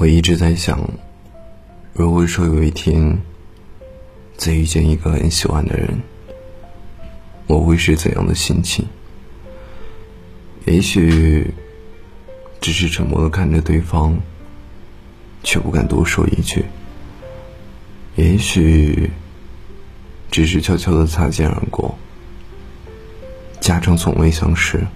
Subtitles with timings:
[0.00, 0.78] 我一直在想，
[1.92, 3.20] 如果说有一天
[4.36, 6.00] 再遇见一个很喜欢的人，
[7.48, 8.86] 我会是怎样的心情？
[10.66, 11.52] 也许
[12.60, 14.16] 只是沉默的看着对方，
[15.42, 16.62] 却不敢多说一句；
[18.14, 19.10] 也许
[20.30, 21.98] 只是悄悄的擦肩而过，
[23.58, 24.86] 假装从未相识，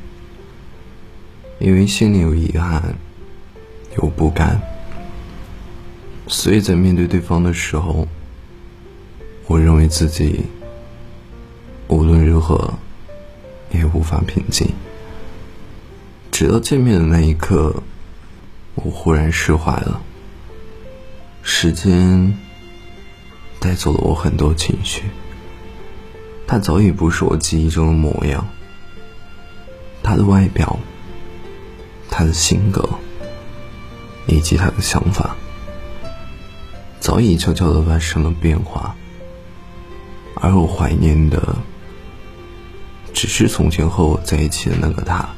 [1.58, 2.94] 因为心里有遗憾，
[3.96, 4.62] 有不甘。
[6.28, 8.08] 所以在面对对方的时候，
[9.46, 10.44] 我认为自己
[11.88, 12.72] 无论如何
[13.70, 14.66] 也无法平静。
[16.30, 17.82] 直到见面的那一刻，
[18.74, 20.00] 我忽然释怀了。
[21.42, 22.38] 时间
[23.60, 25.02] 带走了我很多情绪，
[26.46, 28.48] 他早已不是我记忆中的模样。
[30.02, 30.78] 他的外表，
[32.08, 32.88] 他的性格，
[34.26, 35.36] 以及他的想法。
[37.12, 38.96] 早已悄悄的发生了变化，
[40.36, 41.54] 而我怀念的，
[43.12, 45.28] 只是从前和我在一起的那个他。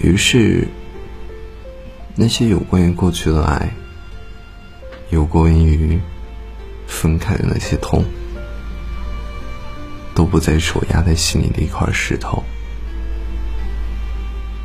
[0.00, 0.66] 于是，
[2.16, 3.70] 那些有关于过去的爱，
[5.10, 6.00] 有关于
[6.86, 8.02] 分开的那些痛，
[10.14, 12.42] 都不再是我压在心里的一块石头。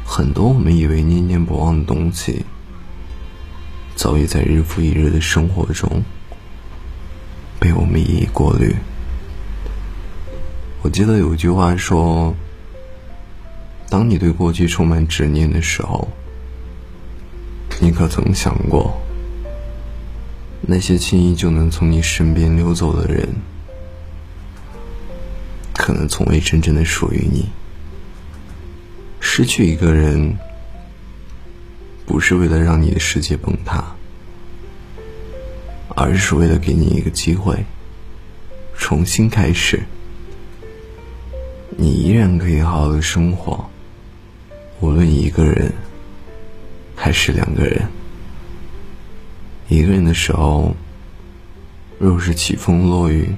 [0.05, 2.45] 很多我们以为念念不忘的东西。
[4.03, 6.03] 早已在日复一日的生活中
[7.57, 8.75] 被我们一一过滤。
[10.81, 12.35] 我记得有句话说
[13.89, 16.05] ：“当你对过去充满执念的时候，
[17.79, 19.01] 你可曾想过，
[20.59, 23.25] 那些轻易就能从你身边溜走的人，
[25.73, 27.45] 可能从未真正的属于你。
[29.21, 30.37] 失去一个人。”
[32.05, 33.83] 不是为了让你的世界崩塌，
[35.95, 37.63] 而是为了给你一个机会，
[38.77, 39.81] 重新开始。
[41.75, 43.67] 你依然可以好好的生活，
[44.79, 45.71] 无论一个人
[46.95, 47.81] 还是两个人。
[49.69, 50.75] 一个人的时候，
[51.97, 53.33] 若是起风落雨，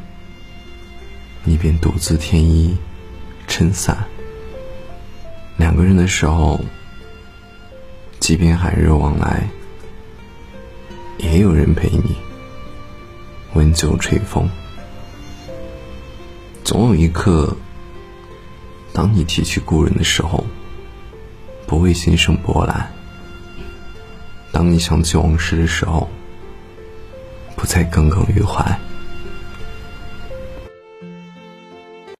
[1.44, 2.76] 你便独自添衣
[3.48, 3.96] 撑伞；
[5.56, 6.60] 两个人的时候，
[8.26, 9.48] 即便寒热往来，
[11.20, 12.18] 也有人陪你
[13.54, 14.50] 温酒吹风。
[16.64, 17.56] 总有一刻，
[18.92, 20.44] 当你提起故人的时候，
[21.68, 22.88] 不会心生波澜；
[24.52, 26.10] 当你想起往事的时候，
[27.56, 28.76] 不再耿耿于怀。